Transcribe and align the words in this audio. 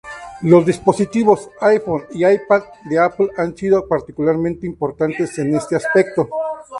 Los 0.41 0.65
dispositivos 0.65 1.51
iPhone 1.59 2.07
y 2.11 2.25
iPad 2.25 2.63
de 2.89 2.97
Apple 2.97 3.27
han 3.37 3.55
sido 3.55 3.87
particularmente 3.87 4.65
importantes 4.65 5.37
en 5.37 5.55
este 5.55 5.75
aspecto. 5.75 6.27